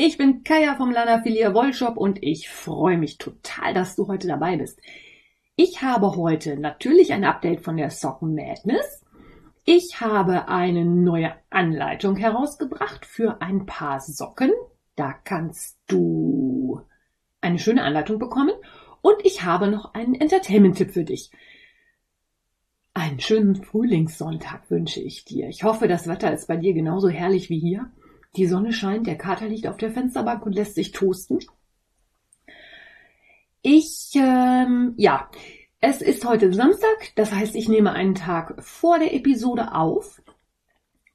[0.00, 4.28] Ich bin Kaya vom Lana Filia Wollshop und ich freue mich total, dass du heute
[4.28, 4.80] dabei bist.
[5.56, 9.04] Ich habe heute natürlich ein Update von der Sock Madness.
[9.64, 14.52] Ich habe eine neue Anleitung herausgebracht für ein paar Socken.
[14.94, 16.80] Da kannst du
[17.40, 18.54] eine schöne Anleitung bekommen.
[19.02, 21.32] Und ich habe noch einen Entertainment-Tipp für dich.
[22.94, 25.48] Einen schönen Frühlingssonntag wünsche ich dir.
[25.48, 27.90] Ich hoffe, das Wetter ist bei dir genauso herrlich wie hier.
[28.36, 31.38] Die Sonne scheint, der Kater liegt auf der Fensterbank und lässt sich toasten.
[33.62, 35.30] Ich, ähm, ja,
[35.80, 40.22] es ist heute Samstag, das heißt, ich nehme einen Tag vor der Episode auf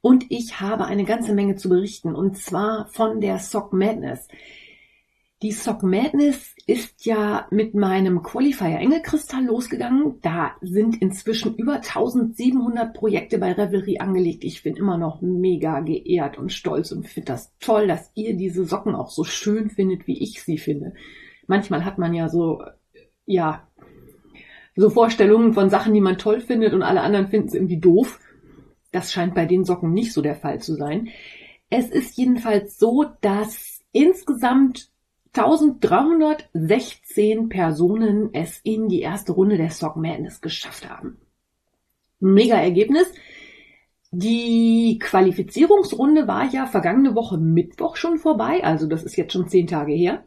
[0.00, 4.28] und ich habe eine ganze Menge zu berichten und zwar von der Sock Madness.
[5.44, 10.18] Die Sock Madness ist ja mit meinem Qualifier Engelkristall losgegangen.
[10.22, 14.42] Da sind inzwischen über 1700 Projekte bei Revelry angelegt.
[14.42, 18.64] Ich bin immer noch mega geehrt und stolz und finde das toll, dass ihr diese
[18.64, 20.94] Socken auch so schön findet, wie ich sie finde.
[21.46, 22.62] Manchmal hat man ja so,
[23.26, 23.68] ja,
[24.76, 28.18] so Vorstellungen von Sachen, die man toll findet und alle anderen finden es irgendwie doof.
[28.92, 31.10] Das scheint bei den Socken nicht so der Fall zu sein.
[31.68, 34.93] Es ist jedenfalls so, dass insgesamt
[35.36, 41.18] 1316 Personen es in die erste Runde der Sock Madness geschafft haben.
[42.20, 43.12] Mega Ergebnis.
[44.12, 49.66] Die Qualifizierungsrunde war ja vergangene Woche Mittwoch schon vorbei, also das ist jetzt schon zehn
[49.66, 50.22] Tage her.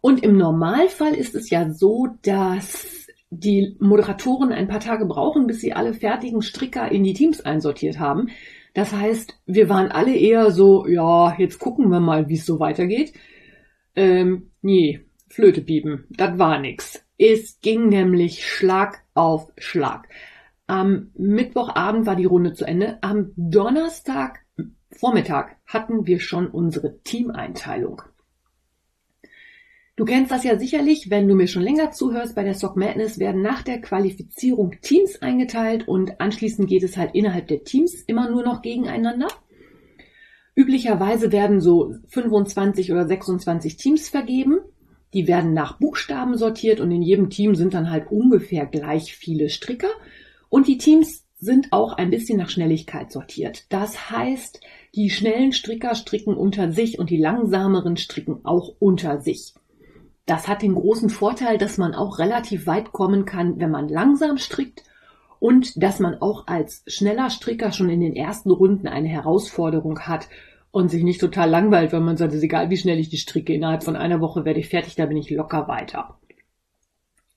[0.00, 5.60] Und im Normalfall ist es ja so, dass die Moderatoren ein paar Tage brauchen, bis
[5.60, 8.30] sie alle fertigen Stricker in die Teams einsortiert haben.
[8.74, 12.58] Das heißt, wir waren alle eher so, ja, jetzt gucken wir mal, wie es so
[12.58, 13.12] weitergeht.
[13.94, 17.04] Ähm, nee, Flöte piepen, das war nix.
[17.18, 20.08] Es ging nämlich Schlag auf Schlag.
[20.66, 22.98] Am Mittwochabend war die Runde zu Ende.
[23.02, 24.40] Am Donnerstag
[24.90, 28.02] Vormittag hatten wir schon unsere Teameinteilung.
[29.96, 32.34] Du kennst das ja sicherlich, wenn du mir schon länger zuhörst.
[32.34, 37.14] Bei der Sock Madness werden nach der Qualifizierung Teams eingeteilt und anschließend geht es halt
[37.14, 39.28] innerhalb der Teams immer nur noch gegeneinander.
[40.54, 44.58] Üblicherweise werden so 25 oder 26 Teams vergeben.
[45.14, 49.48] Die werden nach Buchstaben sortiert und in jedem Team sind dann halt ungefähr gleich viele
[49.48, 49.90] Stricker.
[50.48, 53.66] Und die Teams sind auch ein bisschen nach Schnelligkeit sortiert.
[53.70, 54.60] Das heißt,
[54.94, 59.54] die schnellen Stricker stricken unter sich und die langsameren stricken auch unter sich.
[60.24, 64.38] Das hat den großen Vorteil, dass man auch relativ weit kommen kann, wenn man langsam
[64.38, 64.84] strickt
[65.42, 70.28] und dass man auch als schneller Stricker schon in den ersten Runden eine Herausforderung hat
[70.70, 73.16] und sich nicht total langweilt, wenn man sagt, es ist egal, wie schnell ich die
[73.16, 76.16] stricke, innerhalb von einer Woche werde ich fertig, da bin ich locker weiter.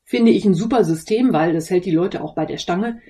[0.03, 3.01] Finde ich ein super System, weil das hält die Leute auch bei der Stange.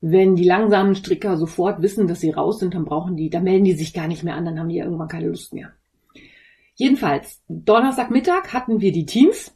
[0.00, 3.66] Wenn die langsamen Stricker sofort wissen, dass sie raus sind, dann brauchen die, dann melden
[3.66, 5.72] die sich gar nicht mehr an, dann haben die ja irgendwann keine Lust mehr.
[6.74, 9.54] Jedenfalls, Donnerstagmittag hatten wir die Teams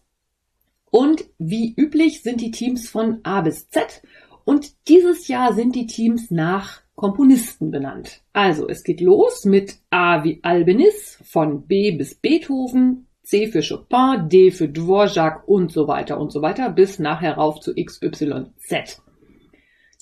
[0.91, 4.03] und wie üblich sind die Teams von A bis Z
[4.51, 8.25] und dieses Jahr sind die Teams nach Komponisten benannt.
[8.33, 14.29] Also es geht los mit A wie Albenis, von B bis Beethoven, C für Chopin,
[14.29, 19.01] D für Dvorak und so weiter und so weiter bis nachher rauf zu XYZ.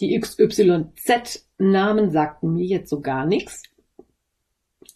[0.01, 3.65] Die XYZ-Namen sagten mir jetzt so gar nichts.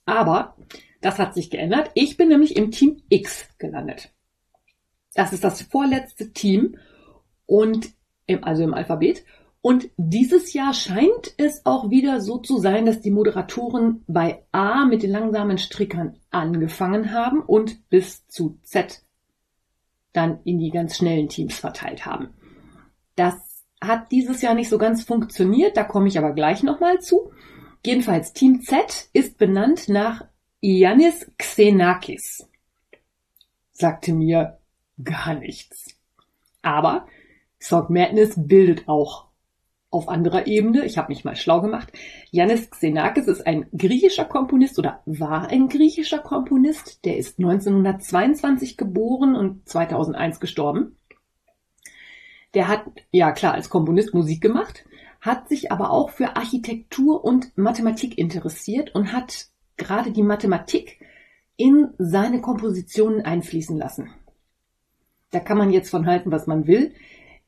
[0.06, 0.56] Aber
[1.02, 1.90] das hat sich geändert.
[1.92, 4.14] Ich bin nämlich im Team X gelandet.
[5.12, 6.78] Das ist das vorletzte Team
[7.44, 7.90] und
[8.24, 9.24] im, also im Alphabet.
[9.62, 14.84] Und dieses Jahr scheint es auch wieder so zu sein, dass die Moderatoren bei A
[14.87, 19.02] mit den langsamen Strickern angefangen haben und bis zu Z
[20.12, 22.31] dann in die ganz schnellen Teams verteilt haben.
[23.14, 23.34] Das
[23.81, 27.32] hat dieses Jahr nicht so ganz funktioniert, da komme ich aber gleich nochmal zu.
[27.87, 30.25] Jedenfalls Team Z ist benannt nach
[30.60, 32.48] Ianis Xenakis.
[33.72, 34.58] Sagte mir
[35.02, 35.96] gar nichts.
[36.62, 37.06] Aber
[37.60, 39.31] Sock Madness bildet auch
[39.92, 41.92] auf anderer Ebene, ich habe mich mal schlau gemacht,
[42.30, 47.04] Yannis Xenakis ist ein griechischer Komponist oder war ein griechischer Komponist.
[47.04, 50.96] Der ist 1922 geboren und 2001 gestorben.
[52.54, 54.84] Der hat, ja klar, als Komponist Musik gemacht,
[55.20, 61.00] hat sich aber auch für Architektur und Mathematik interessiert und hat gerade die Mathematik
[61.56, 64.10] in seine Kompositionen einfließen lassen.
[65.30, 66.94] Da kann man jetzt von halten, was man will.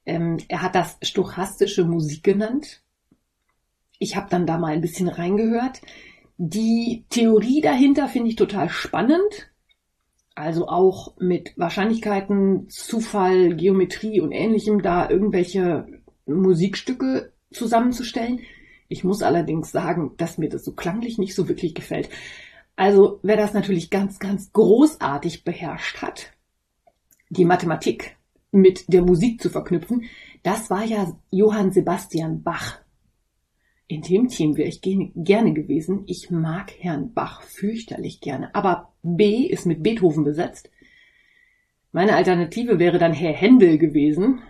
[0.07, 2.83] Ähm, er hat das stochastische Musik genannt.
[3.99, 5.81] Ich habe dann da mal ein bisschen reingehört.
[6.37, 9.51] Die Theorie dahinter finde ich total spannend.
[10.35, 15.87] Also auch mit Wahrscheinlichkeiten, Zufall, Geometrie und ähnlichem da irgendwelche
[16.27, 18.41] Musikstücke zusammenzustellen.
[18.89, 22.09] Ich muss allerdings sagen, dass mir das so klanglich nicht so wirklich gefällt.
[22.77, 26.33] Also wer das natürlich ganz, ganz großartig beherrscht hat,
[27.31, 28.17] die Mathematik
[28.55, 30.05] mit der Musik zu verknüpfen,
[30.43, 32.81] das war ja Johann Sebastian Bach.
[33.87, 36.05] In dem Team wäre ich gerne gewesen.
[36.07, 38.55] Ich mag Herrn Bach fürchterlich gerne.
[38.55, 40.71] Aber B ist mit Beethoven besetzt.
[41.93, 44.41] Meine Alternative wäre dann Herr Händel gewesen.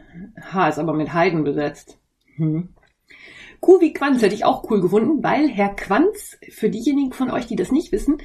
[0.40, 1.98] H ist aber mit Haydn besetzt.
[2.36, 2.68] Hm.
[3.60, 7.46] Q wie Quanz hätte ich auch cool gefunden, weil Herr Quanz, für diejenigen von euch,
[7.46, 8.18] die das nicht wissen,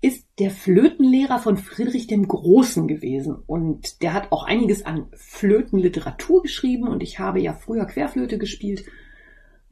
[0.00, 3.36] ist der Flötenlehrer von Friedrich dem Großen gewesen.
[3.46, 8.84] Und der hat auch einiges an Flötenliteratur geschrieben und ich habe ja früher Querflöte gespielt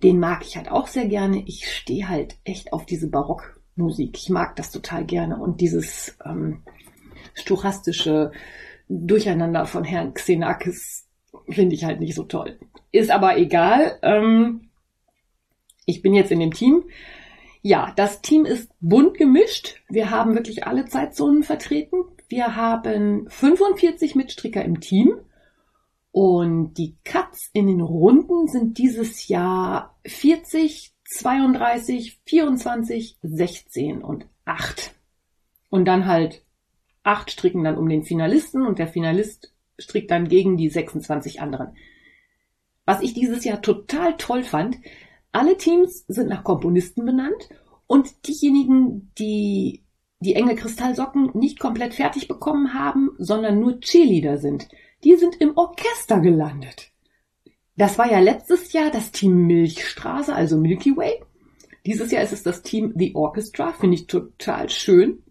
[0.04, 1.42] den mag ich halt auch sehr gerne.
[1.46, 4.18] Ich stehe halt echt auf diese Barockmusik.
[4.18, 5.38] Ich mag das total gerne.
[5.38, 6.62] Und dieses ähm,
[7.32, 8.30] stochastische
[8.88, 11.08] Durcheinander von Herrn Xenakis
[11.48, 12.58] finde ich halt nicht so toll.
[12.92, 13.98] Ist aber egal.
[14.02, 14.68] Ähm,
[15.86, 16.84] ich bin jetzt in dem Team.
[17.66, 19.80] Ja, das Team ist bunt gemischt.
[19.88, 21.96] Wir haben wirklich alle Zeitzonen vertreten.
[22.28, 25.16] Wir haben 45 Mitstricker im Team.
[26.10, 34.94] Und die Cuts in den Runden sind dieses Jahr 40, 32, 24, 16 und 8.
[35.70, 36.44] Und dann halt
[37.02, 41.74] 8 stricken dann um den Finalisten und der Finalist strickt dann gegen die 26 anderen.
[42.84, 44.76] Was ich dieses Jahr total toll fand,
[45.34, 47.48] alle Teams sind nach Komponisten benannt
[47.86, 49.82] und diejenigen, die
[50.20, 54.68] die enge Kristallsocken nicht komplett fertig bekommen haben, sondern nur Cheerleader sind,
[55.02, 56.92] die sind im Orchester gelandet.
[57.76, 61.22] Das war ja letztes Jahr das Team Milchstraße, also Milky Way.
[61.84, 65.22] Dieses Jahr ist es das Team The Orchestra, finde ich total schön.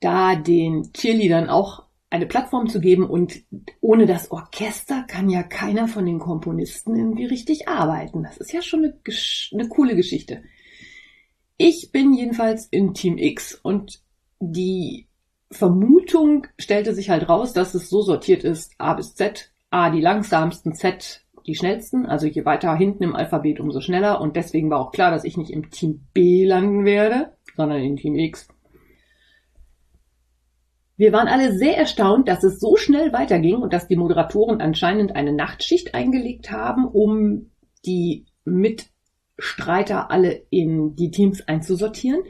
[0.00, 1.85] Da den Cheerleadern auch
[2.16, 3.42] eine Plattform zu geben und
[3.80, 8.22] ohne das Orchester kann ja keiner von den Komponisten irgendwie richtig arbeiten.
[8.22, 8.98] Das ist ja schon eine,
[9.52, 10.42] eine coole Geschichte.
[11.56, 14.02] Ich bin jedenfalls in Team X und
[14.40, 15.08] die
[15.50, 20.00] Vermutung stellte sich halt raus, dass es so sortiert ist, A bis Z, A die
[20.00, 24.20] langsamsten, Z die schnellsten, also je weiter hinten im Alphabet, umso schneller.
[24.20, 27.96] Und deswegen war auch klar, dass ich nicht im Team B landen werde, sondern in
[27.96, 28.48] Team X.
[30.98, 35.14] Wir waren alle sehr erstaunt, dass es so schnell weiterging und dass die Moderatoren anscheinend
[35.14, 37.50] eine Nachtschicht eingelegt haben, um
[37.84, 42.22] die Mitstreiter alle in die Teams einzusortieren.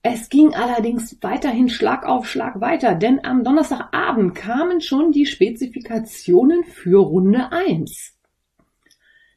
[0.00, 6.64] Es ging allerdings weiterhin Schlag auf Schlag weiter, denn am Donnerstagabend kamen schon die Spezifikationen
[6.64, 8.14] für Runde 1.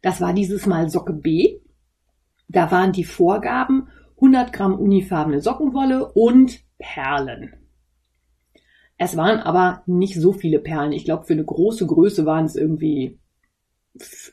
[0.02, 1.60] Das war dieses Mal Socke B.
[2.48, 7.67] Da waren die Vorgaben 100 Gramm unifarbene Sockenwolle und Perlen.
[8.98, 10.92] Es waren aber nicht so viele Perlen.
[10.92, 13.20] Ich glaube, für eine große Größe waren es irgendwie,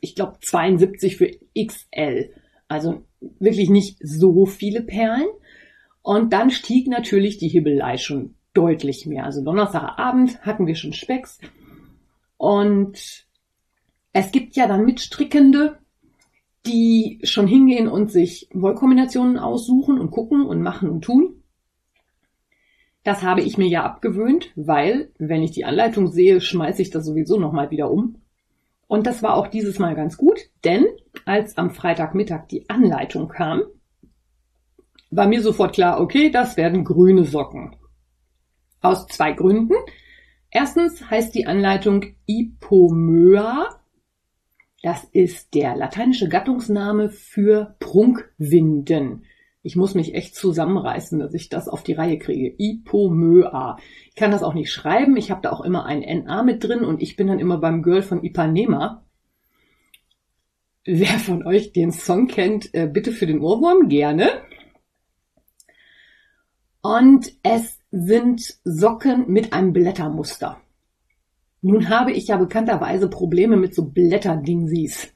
[0.00, 2.30] ich glaube, 72 für XL.
[2.66, 5.28] Also wirklich nicht so viele Perlen.
[6.02, 9.24] Und dann stieg natürlich die Hibbelei schon deutlich mehr.
[9.24, 11.38] Also Donnerstagabend hatten wir schon Specks.
[12.36, 13.26] Und
[14.12, 15.78] es gibt ja dann Mitstrickende,
[16.66, 21.42] die schon hingehen und sich Wollkombinationen aussuchen und gucken und machen und tun.
[23.04, 27.04] Das habe ich mir ja abgewöhnt, weil, wenn ich die Anleitung sehe, schmeiße ich das
[27.04, 28.16] sowieso nochmal wieder um.
[28.86, 30.86] Und das war auch dieses Mal ganz gut, denn
[31.26, 33.62] als am Freitagmittag die Anleitung kam,
[35.10, 37.76] war mir sofort klar, okay, das werden grüne Socken.
[38.80, 39.74] Aus zwei Gründen.
[40.50, 43.68] Erstens heißt die Anleitung Ipomöa.
[44.82, 49.24] Das ist der lateinische Gattungsname für Prunkwinden.
[49.66, 52.54] Ich muss mich echt zusammenreißen, dass ich das auf die Reihe kriege.
[52.58, 53.78] Ipomöa.
[54.10, 55.16] Ich kann das auch nicht schreiben.
[55.16, 57.82] Ich habe da auch immer ein NA mit drin und ich bin dann immer beim
[57.82, 59.06] Girl von Ipanema.
[60.84, 64.28] Wer von euch den Song kennt, äh, bitte für den Ohrwurm gerne.
[66.82, 70.60] Und es sind Socken mit einem Blättermuster.
[71.62, 75.13] Nun habe ich ja bekannterweise Probleme mit so Blätterdingsies.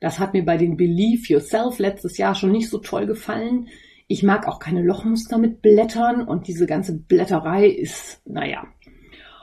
[0.00, 3.68] Das hat mir bei den Believe Yourself letztes Jahr schon nicht so toll gefallen.
[4.06, 8.66] Ich mag auch keine Lochmuster mit Blättern und diese ganze Blätterei ist, naja.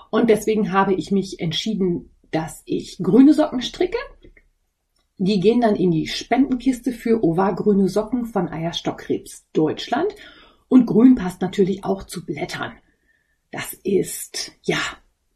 [0.10, 3.98] Und deswegen habe ich mich entschieden, dass ich grüne Socken stricke.
[5.18, 10.14] Die gehen dann in die Spendenkiste für Ova grüne Socken von Eierstockkrebs Deutschland.
[10.68, 12.74] Und grün passt natürlich auch zu Blättern.
[13.52, 14.80] Das ist, ja,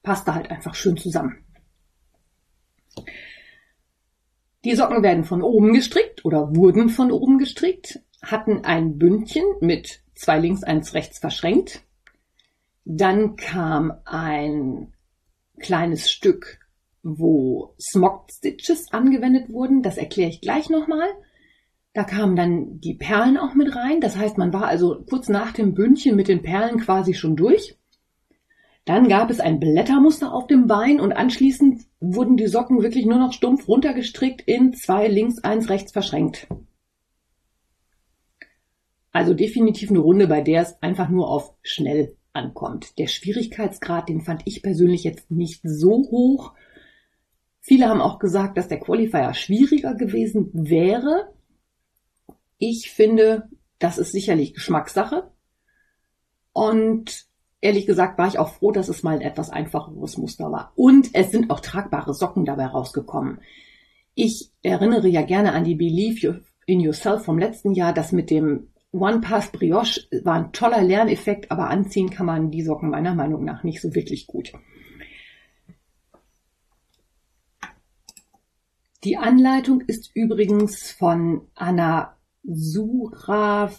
[0.02, 1.46] passte halt einfach schön zusammen.
[4.66, 10.02] Die Socken werden von oben gestrickt oder wurden von oben gestrickt, hatten ein Bündchen mit
[10.16, 11.82] zwei links, eins rechts verschränkt.
[12.84, 14.94] Dann kam ein
[15.60, 16.60] kleines Stück,
[17.04, 19.82] wo Smocked Stitches angewendet wurden.
[19.82, 21.08] Das erkläre ich gleich nochmal.
[21.94, 24.02] Da kamen dann die Perlen auch mit rein.
[24.02, 27.78] Das heißt, man war also kurz nach dem Bündchen mit den Perlen quasi schon durch.
[28.86, 33.20] Dann gab es ein Blättermuster auf dem Bein und anschließend wurden die Socken wirklich nur
[33.20, 36.48] noch stumpf runtergestrickt in zwei links, eins rechts verschränkt.
[39.12, 42.98] Also definitiv eine Runde, bei der es einfach nur auf schnell ankommt.
[43.00, 46.54] Der Schwierigkeitsgrad, den fand ich persönlich jetzt nicht so hoch.
[47.60, 51.34] Viele haben auch gesagt, dass der Qualifier schwieriger gewesen wäre.
[52.58, 55.32] Ich finde, das ist sicherlich Geschmackssache.
[56.54, 57.29] Und
[57.62, 60.72] ehrlich gesagt war ich auch froh, dass es mal ein etwas einfacheres Muster war.
[60.76, 63.42] Und es sind auch tragbare Socken dabei rausgekommen.
[64.16, 67.94] Ich erinnere ja gerne an die Believe in Yourself vom letzten Jahr.
[67.94, 72.64] Das mit dem One Pass Brioche war ein toller Lerneffekt, aber anziehen kann man die
[72.64, 74.52] Socken meiner Meinung nach nicht so wirklich gut.
[79.06, 83.78] Die Anleitung ist übrigens von Anna Suravleva.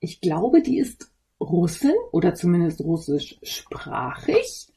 [0.00, 4.68] Ich glaube, die ist Russin oder zumindest russischsprachig.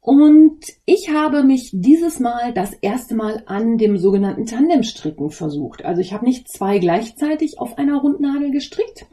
[0.00, 5.84] Und ich habe mich dieses Mal das erste Mal an dem sogenannten Tandemstricken versucht.
[5.84, 9.06] Also ich habe nicht zwei gleichzeitig auf einer Rundnadel gestrickt,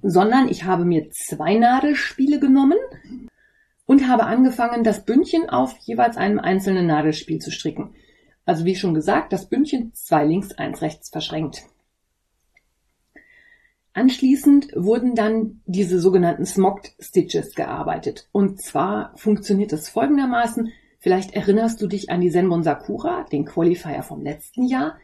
[0.00, 2.78] sondern ich habe mir zwei Nadelspiele genommen
[3.84, 7.94] und habe angefangen, das Bündchen auf jeweils einem einzelnen Nadelspiel zu stricken.
[8.46, 11.64] Also wie schon gesagt, das Bündchen zwei links, eins rechts verschränkt.
[13.98, 18.28] Anschließend wurden dann diese sogenannten Smocked Stitches gearbeitet.
[18.30, 20.70] Und zwar funktioniert das folgendermaßen.
[21.00, 24.98] Vielleicht erinnerst du dich an die Senbon Sakura, den Qualifier vom letzten Jahr.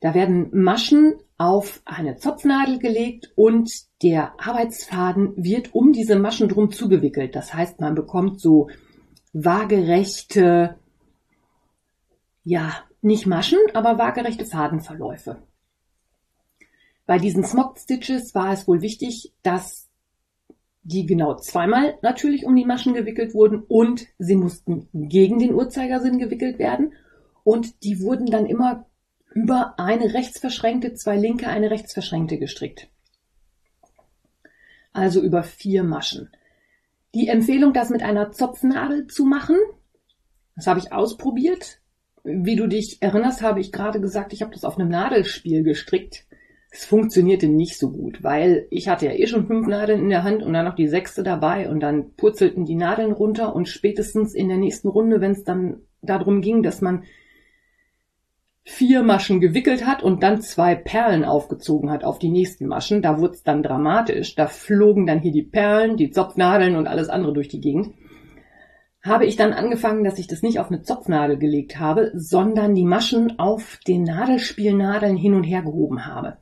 [0.00, 3.70] Da werden Maschen auf eine Zopfnadel gelegt und
[4.02, 7.36] der Arbeitsfaden wird um diese Maschen drum zugewickelt.
[7.36, 8.70] Das heißt, man bekommt so
[9.34, 10.76] waagerechte,
[12.44, 15.42] ja, nicht Maschen, aber waagerechte Fadenverläufe.
[17.10, 19.88] Bei diesen Smocked Stitches war es wohl wichtig, dass
[20.84, 26.20] die genau zweimal natürlich um die Maschen gewickelt wurden und sie mussten gegen den Uhrzeigersinn
[26.20, 26.92] gewickelt werden
[27.42, 28.86] und die wurden dann immer
[29.34, 32.86] über eine rechtsverschränkte, zwei linke, eine rechtsverschränkte gestrickt.
[34.92, 36.30] Also über vier Maschen.
[37.12, 39.56] Die Empfehlung, das mit einer Zopfnadel zu machen,
[40.54, 41.80] das habe ich ausprobiert.
[42.22, 46.24] Wie du dich erinnerst, habe ich gerade gesagt, ich habe das auf einem Nadelspiel gestrickt.
[46.72, 50.22] Es funktionierte nicht so gut, weil ich hatte ja eh schon fünf Nadeln in der
[50.22, 54.34] Hand und dann noch die sechste dabei und dann purzelten die Nadeln runter und spätestens
[54.34, 57.04] in der nächsten Runde, wenn es dann darum ging, dass man
[58.62, 63.18] vier Maschen gewickelt hat und dann zwei Perlen aufgezogen hat auf die nächsten Maschen, da
[63.18, 64.36] wurde es dann dramatisch.
[64.36, 67.94] Da flogen dann hier die Perlen, die Zopfnadeln und alles andere durch die Gegend.
[69.02, 72.84] Habe ich dann angefangen, dass ich das nicht auf eine Zopfnadel gelegt habe, sondern die
[72.84, 76.36] Maschen auf den Nadelspielnadeln hin und her gehoben habe.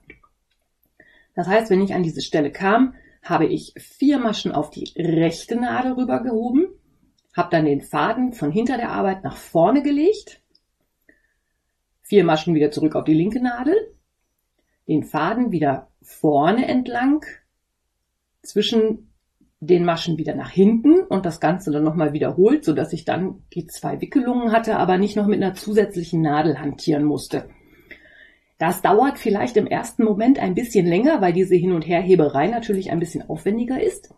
[1.39, 5.55] Das heißt, wenn ich an diese Stelle kam, habe ich vier Maschen auf die rechte
[5.55, 6.67] Nadel rübergehoben,
[7.33, 10.43] habe dann den Faden von hinter der Arbeit nach vorne gelegt,
[12.03, 13.77] vier Maschen wieder zurück auf die linke Nadel,
[14.89, 17.25] den Faden wieder vorne entlang,
[18.43, 19.13] zwischen
[19.61, 23.45] den Maschen wieder nach hinten und das Ganze dann nochmal wiederholt, so dass ich dann
[23.55, 27.49] die zwei Wickelungen hatte, aber nicht noch mit einer zusätzlichen Nadel hantieren musste.
[28.59, 32.91] Das dauert vielleicht im ersten Moment ein bisschen länger, weil diese Hin- und Herheberei natürlich
[32.91, 34.13] ein bisschen aufwendiger ist.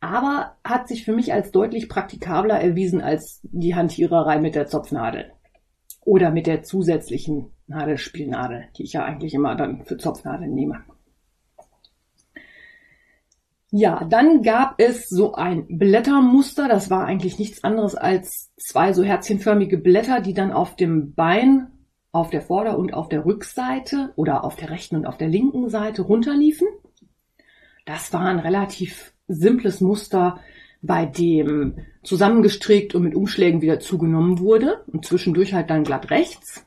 [0.00, 5.32] Aber hat sich für mich als deutlich praktikabler erwiesen als die Hantiererei mit der Zopfnadel.
[6.04, 10.84] Oder mit der zusätzlichen Nadelspielnadel, die ich ja eigentlich immer dann für Zopfnadeln nehme.
[13.70, 16.68] Ja, dann gab es so ein Blättermuster.
[16.68, 21.71] Das war eigentlich nichts anderes als zwei so herzchenförmige Blätter, die dann auf dem Bein
[22.12, 25.70] auf der Vorder- und auf der Rückseite oder auf der rechten und auf der linken
[25.70, 26.68] Seite runterliefen.
[27.86, 30.38] Das war ein relativ simples Muster,
[30.82, 36.66] bei dem zusammengestrickt und mit Umschlägen wieder zugenommen wurde und zwischendurch halt dann glatt rechts.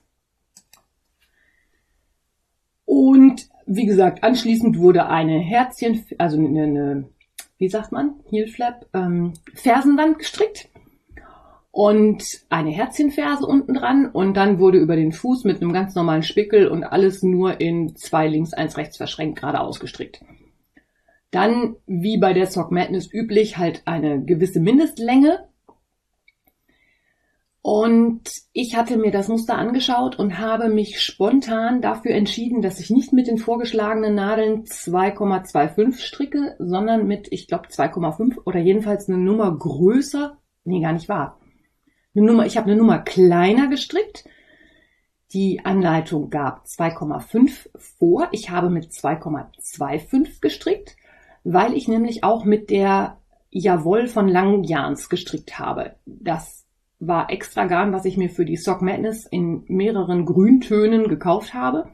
[2.86, 7.10] Und wie gesagt, anschließend wurde eine Herzchen, also eine, eine
[7.58, 10.70] wie sagt man, Heel Flap, ähm, Fersenwand gestrickt
[11.75, 16.24] und eine Herzchenferse unten dran und dann wurde über den Fuß mit einem ganz normalen
[16.24, 20.22] Spickel und alles nur in zwei links, eins rechts verschränkt gerade ausgestrickt.
[21.32, 25.50] Dann, wie bei der Sock Madness üblich, halt eine gewisse Mindestlänge.
[27.62, 32.89] Und ich hatte mir das Muster angeschaut und habe mich spontan dafür entschieden, dass ich
[32.89, 39.17] nicht mit den vorgeschlagenen Nadeln 2,25 stricke, sondern mit, ich glaube, 2,5 oder jedenfalls eine
[39.17, 40.38] Nummer größer.
[40.63, 41.38] Nee, gar nicht wahr.
[42.15, 44.24] Eine Nummer, ich habe eine Nummer kleiner gestrickt.
[45.34, 48.29] Die Anleitung gab 2,5 vor.
[48.31, 50.95] Ich habe mit 2,25 gestrickt,
[51.43, 53.17] weil ich nämlich auch mit der
[53.50, 55.95] Jawoll von Langjans gestrickt habe.
[56.05, 56.65] Das
[57.00, 61.89] war extra Garn, was ich mir für die Sock Madness in mehreren Grüntönen gekauft habe.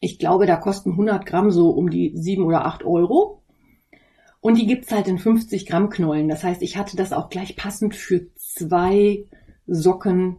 [0.00, 3.43] Ich glaube, da kosten 100 Gramm so um die 7 oder 8 Euro.
[4.44, 6.28] Und die gibt's halt in 50 Gramm Knollen.
[6.28, 9.24] Das heißt, ich hatte das auch gleich passend für zwei
[9.66, 10.36] Socken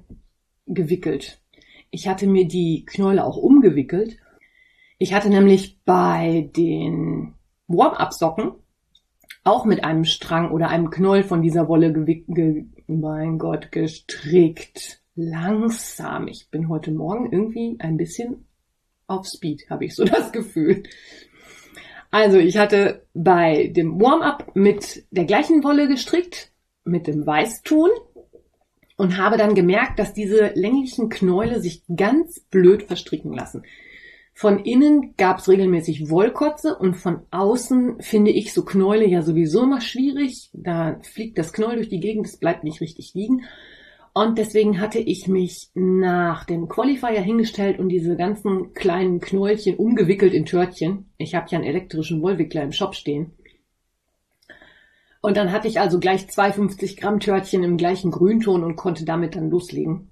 [0.67, 1.41] gewickelt.
[1.89, 4.19] Ich hatte mir die Knäule auch umgewickelt.
[4.99, 7.33] Ich hatte nämlich bei den
[7.65, 8.51] Warm-up-Socken
[9.43, 15.01] auch mit einem Strang oder einem Knoll von dieser Wolle gewickelt, mein Gott, gestrickt.
[15.15, 16.27] Langsam.
[16.27, 18.45] Ich bin heute Morgen irgendwie ein bisschen
[19.07, 20.83] auf Speed, habe ich so das Gefühl.
[22.15, 26.49] Also ich hatte bei dem Warm-up mit der gleichen Wolle gestrickt,
[26.85, 27.89] mit dem Weißton
[28.95, 33.63] und habe dann gemerkt, dass diese länglichen Knäule sich ganz blöd verstricken lassen.
[34.33, 39.63] Von innen gab es regelmäßig Wollkotze und von außen finde ich so Knäule ja sowieso
[39.63, 40.51] immer schwierig.
[40.53, 43.43] Da fliegt das Knäuel durch die Gegend, es bleibt nicht richtig liegen.
[44.17, 50.33] Und deswegen hatte ich mich nach dem Qualifier hingestellt und diese ganzen kleinen Knäulchen umgewickelt
[50.33, 51.09] in Törtchen.
[51.17, 53.33] Ich habe ja einen elektrischen Wollwickler im Shop stehen.
[55.19, 59.35] Und dann hatte ich also gleich 250 Gramm Törtchen im gleichen Grünton und konnte damit
[59.35, 60.09] dann loslegen.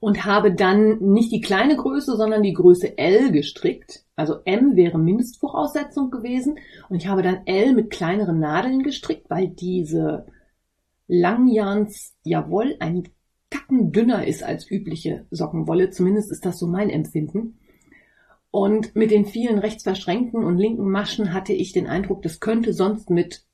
[0.00, 4.02] und habe dann nicht die kleine Größe, sondern die Größe L gestrickt.
[4.16, 6.58] Also M wäre Mindestvoraussetzung gewesen
[6.88, 10.24] und ich habe dann L mit kleineren Nadeln gestrickt, weil diese
[11.12, 13.08] Langjans Jawoll ein
[13.50, 15.90] Tacken dünner ist als übliche Sockenwolle.
[15.90, 17.58] Zumindest ist das so mein Empfinden.
[18.52, 23.10] Und mit den vielen rechtsverschränkten und linken Maschen hatte ich den Eindruck, das könnte sonst
[23.10, 23.44] mit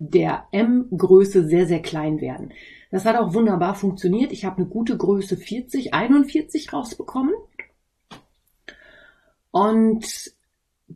[0.00, 2.52] der M-Größe sehr, sehr klein werden.
[2.90, 4.32] Das hat auch wunderbar funktioniert.
[4.32, 7.34] Ich habe eine gute Größe 40, 41 rausbekommen.
[9.52, 10.34] Und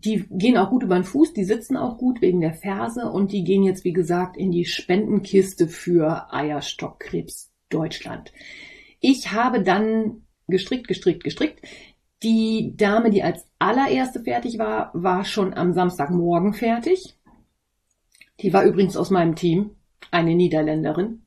[0.04, 3.32] die gehen auch gut über den Fuß, die sitzen auch gut wegen der Ferse und
[3.32, 8.32] die gehen jetzt, wie gesagt, in die Spendenkiste für Eierstockkrebs Deutschland.
[9.00, 11.60] Ich habe dann gestrickt, gestrickt, gestrickt.
[12.22, 17.16] Die Dame, die als allererste fertig war, war schon am Samstagmorgen fertig.
[18.40, 19.70] Die war übrigens aus meinem Team,
[20.10, 21.22] eine Niederländerin.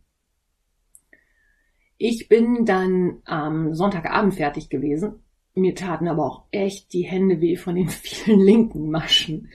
[1.98, 5.24] Ich bin dann am Sonntagabend fertig gewesen.
[5.56, 9.50] Mir taten aber auch echt die Hände weh von den vielen linken Maschen.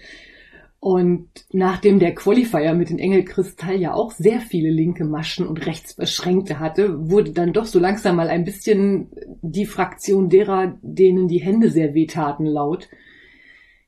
[0.84, 5.94] Und nachdem der Qualifier mit den Engelkristall ja auch sehr viele linke Maschen und rechts
[5.94, 11.40] beschränkte hatte, wurde dann doch so langsam mal ein bisschen die Fraktion derer, denen die
[11.40, 12.90] Hände sehr weh taten, laut.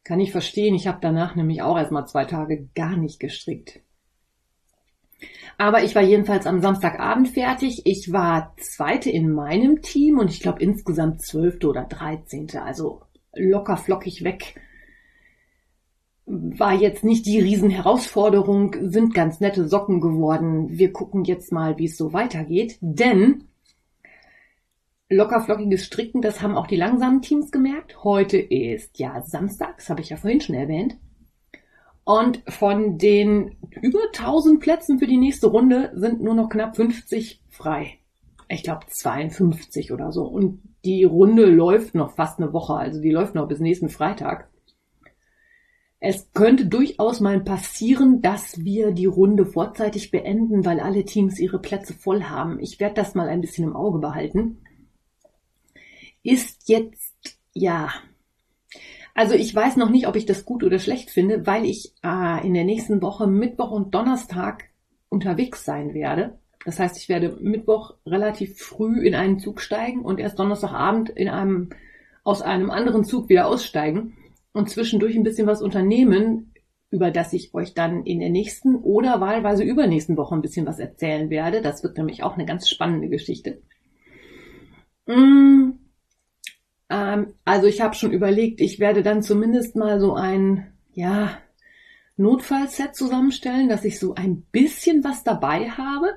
[0.05, 0.75] Kann ich verstehen.
[0.75, 3.81] Ich habe danach nämlich auch erstmal zwei Tage gar nicht gestrickt.
[5.59, 7.83] Aber ich war jedenfalls am Samstagabend fertig.
[7.85, 12.63] Ich war zweite in meinem Team und ich glaube insgesamt zwölfte oder dreizehnte.
[12.63, 13.03] Also
[13.35, 14.61] locker flockig weg.
[16.27, 20.79] War jetzt nicht die Riesenherausforderung, sind ganz nette Socken geworden.
[20.79, 22.79] Wir gucken jetzt mal, wie es so weitergeht.
[22.81, 23.45] Denn
[25.09, 28.03] lockerflockiges Stricken, das haben auch die langsamen Teams gemerkt.
[28.03, 30.97] Heute ist ja Samstag, das habe ich ja vorhin schon erwähnt.
[32.07, 37.43] Und von den über 1000 Plätzen für die nächste Runde sind nur noch knapp 50
[37.49, 37.99] frei.
[38.49, 40.25] Ich glaube 52 oder so.
[40.25, 44.49] Und die Runde läuft noch fast eine Woche, also die läuft noch bis nächsten Freitag.
[45.99, 51.59] Es könnte durchaus mal passieren, dass wir die Runde vorzeitig beenden, weil alle Teams ihre
[51.59, 52.61] Plätze voll haben.
[52.61, 54.59] Ich werde das mal ein bisschen im Auge behalten.
[56.23, 57.89] Ist jetzt, ja,
[59.17, 62.47] also ich weiß noch nicht, ob ich das gut oder schlecht finde, weil ich äh,
[62.47, 64.65] in der nächsten Woche Mittwoch und Donnerstag
[65.09, 66.39] unterwegs sein werde.
[66.67, 71.31] Das heißt, ich werde Mittwoch relativ früh in einen Zug steigen und erst Donnerstagabend in
[71.31, 71.71] einem
[72.25, 74.19] aus einem anderen Zug wieder aussteigen
[74.53, 76.53] und zwischendurch ein bisschen was unternehmen,
[76.91, 80.79] über das ich euch dann in der nächsten oder wahlweise übernächsten Woche ein bisschen was
[80.79, 81.63] erzählen werde.
[81.63, 83.63] Das wird nämlich auch eine ganz spannende Geschichte.
[85.07, 85.86] Mmh.
[86.89, 91.39] Ähm, also ich habe schon überlegt, ich werde dann zumindest mal so ein, ja,
[92.17, 96.15] Notfallset zusammenstellen, dass ich so ein bisschen was dabei habe.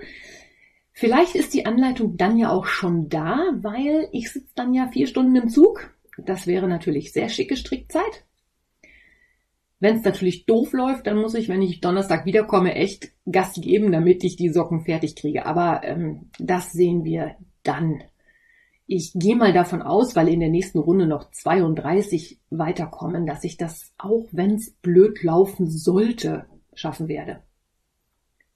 [0.94, 5.08] Vielleicht ist die Anleitung dann ja auch schon da, weil ich sitze dann ja vier
[5.08, 8.26] Stunden im Zug Das wäre natürlich sehr schicke Strickzeit.
[9.80, 13.94] Wenn es natürlich doof läuft, dann muss ich, wenn ich Donnerstag wiederkomme, echt Gas geben,
[13.94, 15.46] damit ich die Socken fertig kriege.
[15.46, 18.04] Aber ähm, das sehen wir dann.
[18.92, 23.56] Ich gehe mal davon aus, weil in der nächsten Runde noch 32 weiterkommen, dass ich
[23.56, 27.44] das, auch wenn es blöd laufen sollte, schaffen werde.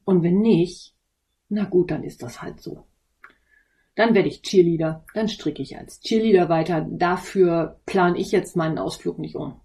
[0.05, 0.95] Und wenn nicht,
[1.49, 2.83] na gut, dann ist das halt so.
[3.93, 6.87] Dann werde ich Cheerleader, dann stricke ich als Cheerleader weiter.
[6.89, 9.61] Dafür plane ich jetzt meinen Ausflug nicht um.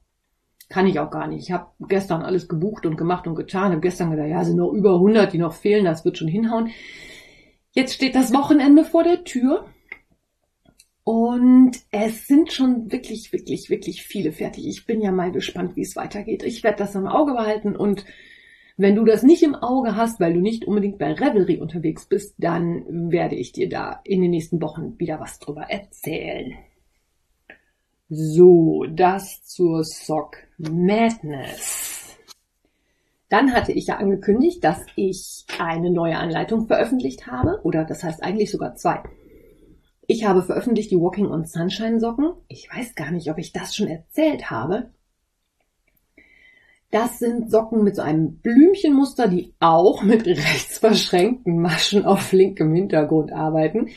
[0.68, 1.44] Kann ich auch gar nicht.
[1.44, 3.72] Ich habe gestern alles gebucht und gemacht und getan.
[3.72, 6.68] Habe gestern gedacht, ja, sind noch über 100, die noch fehlen, das wird schon hinhauen.
[7.72, 9.64] Jetzt steht das Wochenende vor der Tür.
[11.08, 14.68] Und es sind schon wirklich, wirklich, wirklich viele fertig.
[14.68, 16.42] Ich bin ja mal gespannt, wie es weitergeht.
[16.42, 18.04] Ich werde das im Auge behalten und
[18.76, 22.34] wenn du das nicht im Auge hast, weil du nicht unbedingt bei Revelry unterwegs bist,
[22.36, 26.52] dann werde ich dir da in den nächsten Wochen wieder was drüber erzählen.
[28.10, 32.18] So, das zur Sock Madness.
[33.30, 38.22] Dann hatte ich ja angekündigt, dass ich eine neue Anleitung veröffentlicht habe, oder das heißt
[38.22, 39.02] eigentlich sogar zwei.
[40.10, 42.32] Ich habe veröffentlicht die Walking on Sunshine Socken.
[42.48, 44.88] Ich weiß gar nicht, ob ich das schon erzählt habe.
[46.90, 52.74] Das sind Socken mit so einem Blümchenmuster, die auch mit rechts verschränkten Maschen auf linkem
[52.74, 53.90] Hintergrund arbeiten.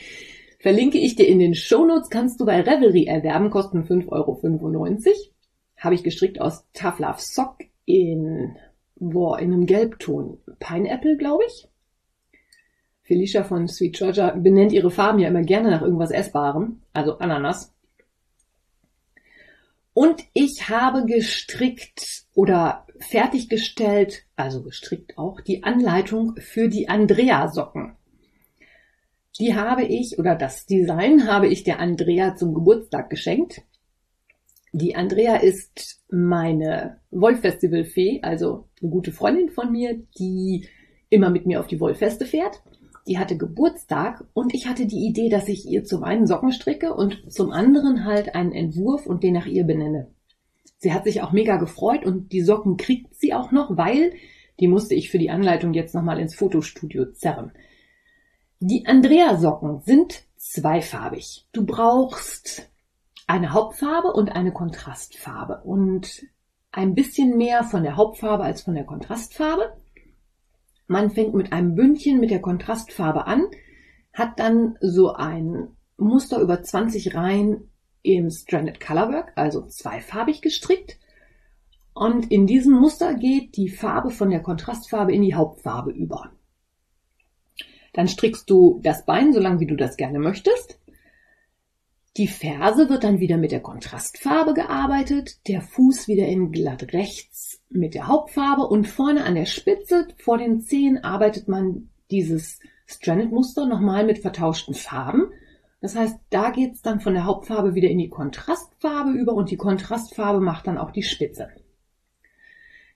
[0.58, 4.38] Verlinke ich dir in den Shownotes, kannst du bei Revelry erwerben, kosten 5,95 Euro.
[5.78, 8.54] Habe ich gestrickt aus Tough Love Sock in,
[8.96, 10.36] boah, in einem Gelbton.
[10.60, 11.71] Pineapple, glaube ich.
[13.02, 17.74] Felicia von Sweet Georgia benennt ihre Farben ja immer gerne nach irgendwas Essbarem, also Ananas.
[19.94, 27.96] Und ich habe gestrickt oder fertiggestellt, also gestrickt auch, die Anleitung für die Andrea-Socken.
[29.38, 33.62] Die habe ich, oder das Design habe ich der Andrea zum Geburtstag geschenkt.
[34.72, 40.66] Die Andrea ist meine Wollfestival-Fee, also eine gute Freundin von mir, die
[41.10, 42.62] immer mit mir auf die Wollfeste fährt.
[43.06, 46.94] Die hatte Geburtstag und ich hatte die Idee, dass ich ihr zum einen Socken stricke
[46.94, 50.08] und zum anderen halt einen Entwurf und den nach ihr benenne.
[50.78, 54.12] Sie hat sich auch mega gefreut und die Socken kriegt sie auch noch, weil
[54.60, 57.52] die musste ich für die Anleitung jetzt nochmal ins Fotostudio zerren.
[58.60, 61.46] Die Andrea-Socken sind zweifarbig.
[61.52, 62.70] Du brauchst
[63.26, 66.24] eine Hauptfarbe und eine Kontrastfarbe und
[66.70, 69.76] ein bisschen mehr von der Hauptfarbe als von der Kontrastfarbe.
[70.92, 73.46] Man fängt mit einem Bündchen mit der Kontrastfarbe an,
[74.12, 77.70] hat dann so ein Muster über 20 Reihen
[78.02, 80.98] im Stranded Colorwork, also zweifarbig gestrickt.
[81.94, 86.30] Und in diesem Muster geht die Farbe von der Kontrastfarbe in die Hauptfarbe über.
[87.94, 90.78] Dann strickst du das Bein so lang, wie du das gerne möchtest.
[92.18, 97.62] Die Ferse wird dann wieder mit der Kontrastfarbe gearbeitet, der Fuß wieder in glatt rechts
[97.70, 103.64] mit der Hauptfarbe und vorne an der Spitze vor den Zehen arbeitet man dieses Stranded-Muster
[103.64, 105.30] nochmal mit vertauschten Farben.
[105.80, 109.56] Das heißt, da geht's dann von der Hauptfarbe wieder in die Kontrastfarbe über und die
[109.56, 111.48] Kontrastfarbe macht dann auch die Spitze.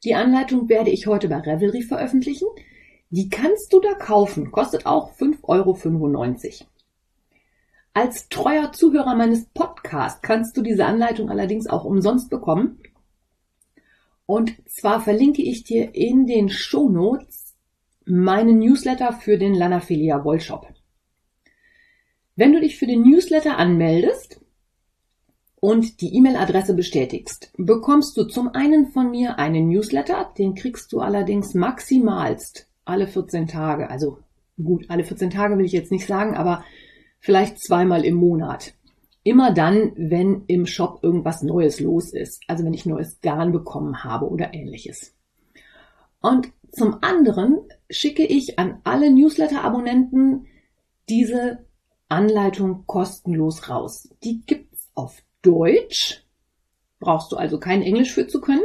[0.04, 2.48] Die Anleitung werde ich heute bei Revelry veröffentlichen.
[3.08, 6.70] Die kannst du da kaufen, kostet auch 5,95 Euro.
[7.96, 12.78] Als treuer Zuhörer meines Podcasts kannst du diese Anleitung allerdings auch umsonst bekommen.
[14.26, 17.54] Und zwar verlinke ich dir in den Shownotes
[18.04, 20.66] meinen Newsletter für den Lanafilia Wollshop.
[22.34, 24.42] Wenn du dich für den Newsletter anmeldest
[25.54, 31.00] und die E-Mail-Adresse bestätigst, bekommst du zum einen von mir einen Newsletter, den kriegst du
[31.00, 33.88] allerdings maximalst alle 14 Tage.
[33.88, 34.18] Also
[34.62, 36.62] gut, alle 14 Tage will ich jetzt nicht sagen, aber
[37.26, 38.74] vielleicht zweimal im Monat.
[39.24, 42.44] Immer dann, wenn im Shop irgendwas Neues los ist.
[42.46, 45.12] Also wenn ich neues Garn bekommen habe oder ähnliches.
[46.20, 47.58] Und zum anderen
[47.90, 50.46] schicke ich an alle Newsletter-Abonnenten
[51.08, 51.66] diese
[52.08, 54.08] Anleitung kostenlos raus.
[54.22, 56.24] Die gibt's auf Deutsch.
[57.00, 58.62] Brauchst du also kein Englisch für zu können.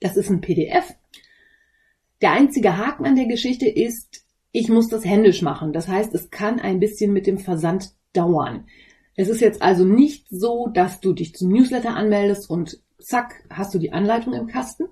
[0.00, 0.92] Das ist ein PDF.
[2.20, 5.72] Der einzige Haken an der Geschichte ist, ich muss das händisch machen.
[5.72, 8.66] Das heißt, es kann ein bisschen mit dem Versand dauern.
[9.14, 13.74] Es ist jetzt also nicht so, dass du dich zum Newsletter anmeldest und zack, hast
[13.74, 14.84] du die Anleitung im Kasten.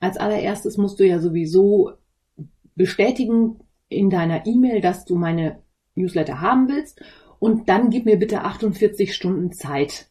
[0.00, 1.92] Als allererstes musst du ja sowieso
[2.74, 5.62] bestätigen in deiner E-Mail, dass du meine
[5.94, 7.00] Newsletter haben willst.
[7.38, 10.08] Und dann gib mir bitte 48 Stunden Zeit.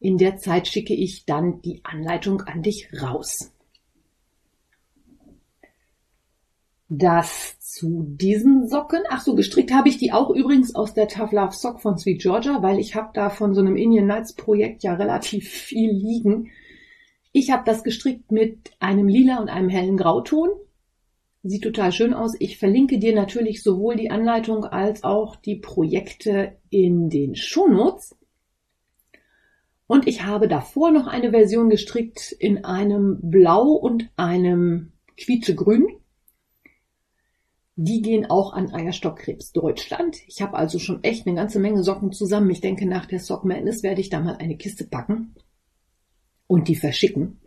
[0.00, 3.53] In der Zeit schicke ich dann die Anleitung an dich raus.
[6.88, 9.00] Das zu diesen Socken.
[9.08, 12.20] Ach so, gestrickt habe ich die auch übrigens aus der Tough Love Sock von Sweet
[12.20, 16.50] Georgia, weil ich habe da von so einem Indian Nights Projekt ja relativ viel liegen.
[17.32, 20.50] Ich habe das gestrickt mit einem lila und einem hellen Grauton.
[21.42, 22.34] Sieht total schön aus.
[22.38, 28.16] Ich verlinke dir natürlich sowohl die Anleitung als auch die Projekte in den Shownotes.
[29.86, 35.86] Und ich habe davor noch eine Version gestrickt in einem Blau und einem Quietschegrün.
[37.76, 40.16] Die gehen auch an Eierstockkrebs Deutschland.
[40.28, 42.50] Ich habe also schon echt eine ganze Menge Socken zusammen.
[42.50, 45.34] Ich denke, nach der Sock Madness werde ich da mal eine Kiste packen
[46.46, 47.40] und die verschicken.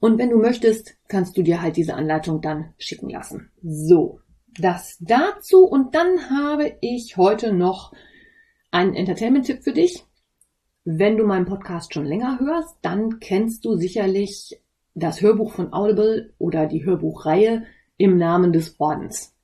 [0.00, 3.50] Und wenn du möchtest, kannst du dir halt diese Anleitung dann schicken lassen.
[3.62, 4.20] So,
[4.58, 5.64] das dazu.
[5.64, 7.92] Und dann habe ich heute noch
[8.70, 10.04] einen Entertainment-Tipp für dich.
[10.84, 14.60] Wenn du meinen Podcast schon länger hörst, dann kennst du sicherlich
[14.94, 17.64] das Hörbuch von Audible oder die Hörbuchreihe
[17.96, 19.34] im Namen des Ordens.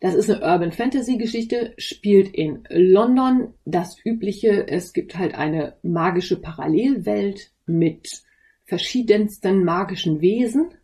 [0.00, 3.54] Das ist eine Urban Fantasy Geschichte, spielt in London.
[3.64, 8.22] Das übliche, es gibt halt eine magische Parallelwelt mit
[8.64, 10.74] verschiedensten magischen Wesen.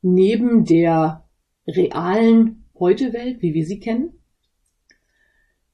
[0.00, 1.28] Neben der
[1.66, 4.12] realen Heute-Welt, wie wir sie kennen,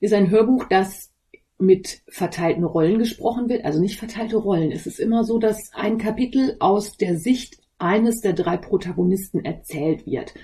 [0.01, 1.13] ist ein Hörbuch, das
[1.59, 3.65] mit verteilten Rollen gesprochen wird.
[3.65, 4.73] Also nicht verteilte Rollen.
[4.73, 10.07] Es ist immer so, dass ein Kapitel aus der Sicht eines der drei Protagonisten erzählt
[10.07, 10.35] wird.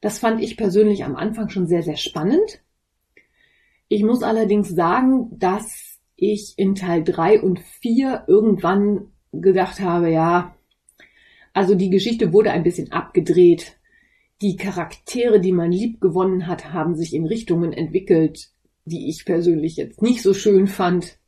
[0.00, 2.62] Das fand ich persönlich am Anfang schon sehr, sehr spannend.
[3.88, 10.56] Ich muss allerdings sagen, dass ich in Teil drei und vier irgendwann gedacht habe, ja,
[11.52, 13.78] also die Geschichte wurde ein bisschen abgedreht.
[14.42, 18.50] Die Charaktere, die man lieb gewonnen hat, haben sich in Richtungen entwickelt,
[18.84, 21.18] die ich persönlich jetzt nicht so schön fand.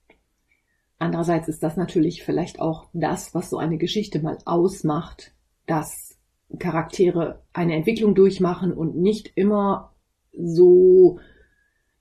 [0.99, 5.33] Andererseits ist das natürlich vielleicht auch das, was so eine Geschichte mal ausmacht,
[5.71, 6.19] dass
[6.59, 9.95] Charaktere eine Entwicklung durchmachen und nicht immer
[10.33, 11.21] so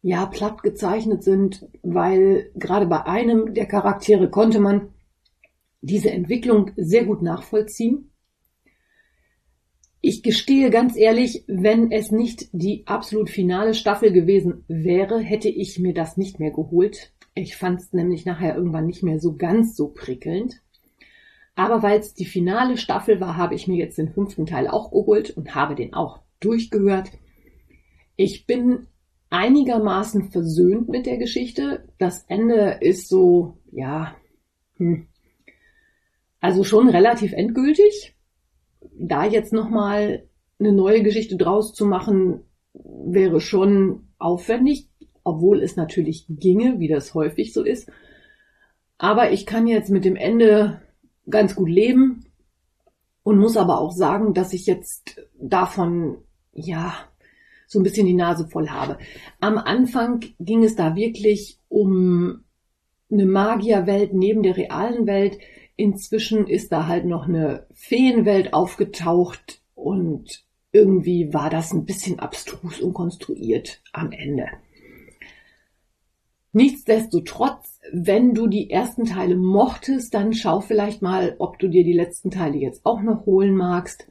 [0.02, 4.90] ja platt gezeichnet sind, weil gerade bei einem der Charaktere konnte man
[5.82, 8.12] diese Entwicklung sehr gut nachvollziehen.
[10.02, 15.78] Ich gestehe ganz ehrlich, wenn es nicht die absolut finale Staffel gewesen wäre, hätte ich
[15.78, 17.14] mir das nicht mehr geholt.
[17.36, 20.62] Ich fand es nämlich nachher irgendwann nicht mehr so ganz so prickelnd.
[21.60, 24.92] Aber weil es die finale Staffel war, habe ich mir jetzt den fünften Teil auch
[24.92, 27.12] geholt und habe den auch durchgehört.
[28.16, 28.88] Ich bin
[29.30, 31.90] einigermaßen versöhnt mit der Geschichte.
[31.98, 34.16] Das Ende ist so, ja,
[34.78, 35.08] hm,
[36.40, 38.16] also schon relativ endgültig.
[38.98, 44.88] Da jetzt nochmal eine neue Geschichte draus zu machen, wäre schon aufwendig,
[45.26, 47.92] obwohl es natürlich ginge, wie das häufig so ist.
[48.98, 50.80] Aber ich kann jetzt mit dem Ende
[51.30, 52.26] ganz gut leben
[53.24, 56.18] und muss aber auch sagen, dass ich jetzt davon,
[56.54, 56.94] ja,
[57.68, 58.98] so ein bisschen die Nase voll habe.
[59.40, 62.44] Am Anfang ging es da wirklich um
[63.12, 65.38] eine Magierwelt neben der realen Welt,
[65.80, 72.82] Inzwischen ist da halt noch eine Feenwelt aufgetaucht und irgendwie war das ein bisschen abstrus
[72.82, 74.48] und konstruiert am Ende.
[76.52, 81.94] Nichtsdestotrotz, wenn du die ersten Teile mochtest, dann schau vielleicht mal, ob du dir die
[81.94, 84.08] letzten Teile jetzt auch noch holen magst.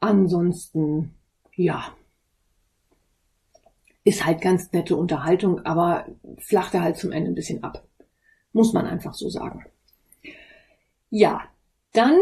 [0.00, 1.14] Ansonsten,
[1.54, 1.94] ja,
[4.02, 6.06] ist halt ganz nette Unterhaltung, aber
[6.38, 7.86] flachte halt zum Ende ein bisschen ab.
[8.52, 9.64] Muss man einfach so sagen.
[11.10, 11.42] Ja,
[11.92, 12.18] dann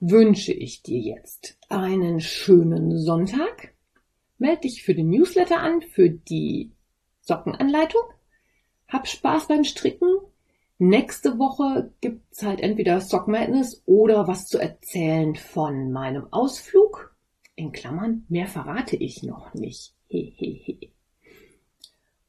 [0.00, 3.74] wünsche ich dir jetzt einen schönen Sonntag.
[4.38, 6.72] Meld dich für den Newsletter an, für die
[7.20, 8.02] Sockenanleitung.
[8.88, 10.08] Hab Spaß beim Stricken.
[10.78, 17.14] Nächste Woche gibt's halt entweder Sock Madness oder was zu erzählen von meinem Ausflug.
[17.54, 19.92] In Klammern, mehr verrate ich noch nicht.
[20.08, 20.90] Hehehe.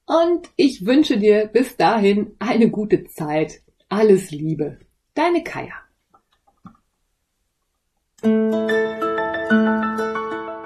[0.05, 3.61] Und ich wünsche dir bis dahin eine gute Zeit.
[3.87, 4.79] Alles Liebe.
[5.13, 5.75] Deine Kaya.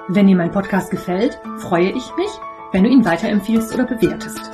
[0.08, 2.30] Wenn dir mein Podcast gefällt, freue ich mich,
[2.72, 4.53] wenn du ihn weiterempfiehlst oder bewertest.